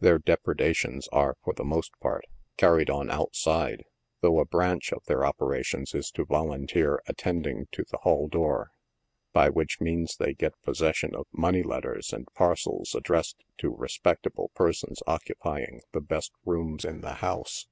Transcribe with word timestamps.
Their 0.00 0.18
depredations 0.18 1.06
are, 1.12 1.36
for_ 1.46 1.54
the 1.54 1.62
most 1.64 1.92
part, 2.00 2.24
carried 2.56 2.90
on 2.90 3.08
outside, 3.12 3.84
though 4.22 4.40
a 4.40 4.44
branch 4.44 4.92
of 4.92 5.04
their 5.04 5.24
operations 5.24 5.94
is 5.94 6.10
to 6.16 6.24
volunteer 6.24 7.00
attending 7.06 7.68
to 7.70 7.84
the 7.88 7.98
hall 7.98 8.26
door, 8.26 8.72
by 9.32 9.50
wbich 9.50 9.80
means 9.80 10.16
they 10.16 10.34
get 10.34 10.60
pos 10.64 10.80
session 10.80 11.14
of 11.14 11.28
money 11.30 11.62
letters 11.62 12.12
and 12.12 12.26
parcels 12.34 12.96
addressed 12.96 13.44
to 13.58 13.70
respectable 13.70 14.50
per 14.56 14.72
sons 14.72 15.00
occupying 15.06 15.80
the 15.92 16.00
best 16.00 16.32
rooms 16.44 16.84
in 16.84 17.00
the 17.00 17.14
house. 17.22 17.68